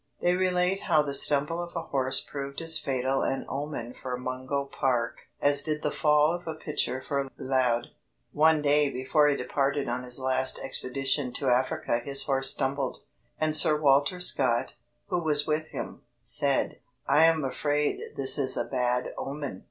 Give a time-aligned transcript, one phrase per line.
[0.19, 4.65] They relate how the stumble of a horse proved as fatal an omen for Mungo
[4.65, 7.85] Park as did the fall of a picture for Laud.
[8.31, 13.03] One day before he departed on his last expedition to Africa his horse stumbled,
[13.39, 14.73] and Sir Walter Scott,
[15.09, 19.59] who was with him, said: "I am afraid this is a bad omen."